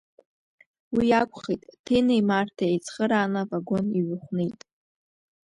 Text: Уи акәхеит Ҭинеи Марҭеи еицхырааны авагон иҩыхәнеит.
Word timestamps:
Уи 0.95 1.07
акәхеит 1.21 1.61
Ҭинеи 1.85 2.21
Марҭеи 2.29 2.71
еицхырааны 2.73 3.37
авагон 3.41 3.85
иҩыхәнеит. 3.99 4.59